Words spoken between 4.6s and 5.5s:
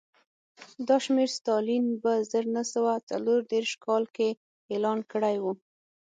اعلان کړی و